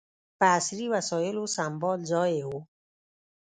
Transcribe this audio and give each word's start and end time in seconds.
په 0.37 0.45
عصري 0.57 0.87
وسایلو 0.93 1.43
سمبال 1.55 1.99
ځای 2.11 2.31
یې 2.39 2.43
و. 2.49 2.49